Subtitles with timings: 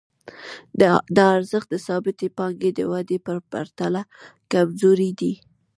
[1.17, 4.01] دا ارزښت د ثابتې پانګې د ودې په پرتله
[4.51, 5.33] کمزوری دی